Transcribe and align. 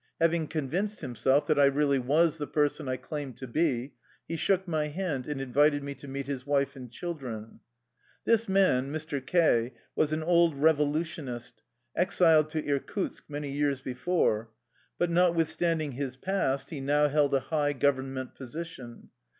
Having 0.19 0.47
convinced 0.47 1.01
himself 1.01 1.45
that 1.45 1.59
I 1.59 1.65
really 1.65 1.99
was 1.99 2.39
the 2.39 2.47
person 2.47 2.89
I 2.89 2.97
claimed 2.97 3.37
to 3.37 3.45
be, 3.47 3.93
he 4.27 4.35
shook 4.35 4.67
my 4.67 4.87
hand 4.87 5.27
and 5.27 5.39
invited 5.39 5.83
me 5.83 5.93
to 5.93 6.07
meet 6.07 6.25
his 6.25 6.43
wife 6.43 6.75
and 6.75 6.89
children. 6.89 7.59
This 8.25 8.49
man, 8.49 8.91
Mr. 8.91 9.21
К, 9.23 9.73
was 9.95 10.11
an 10.11 10.23
old 10.23 10.55
revolutionist, 10.57 11.61
exiled 11.95 12.49
to 12.49 12.67
Irkutsk 12.67 13.25
many 13.29 13.51
years 13.51 13.81
before. 13.81 14.49
But 14.97 15.11
not 15.11 15.35
withstanding 15.35 15.91
his 15.91 16.17
"past'' 16.17 16.71
he 16.71 16.81
now 16.81 17.07
held 17.07 17.35
a 17.35 17.39
high 17.39 17.73
Government 17.73 18.33
position. 18.33 19.11